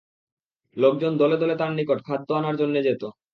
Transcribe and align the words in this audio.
লোকজন 0.77 1.11
দলে 1.17 1.35
দলে 1.41 1.55
তার 1.57 1.71
নিকট 1.77 1.99
খাদ্য 2.07 2.29
আনার 2.33 2.55
জন্যে 2.61 2.79
যেত। 2.87 3.03